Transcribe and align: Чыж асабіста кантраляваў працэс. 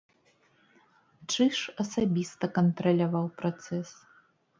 Чыж 1.35 1.57
асабіста 1.83 2.49
кантраляваў 2.55 3.25
працэс. 3.43 3.89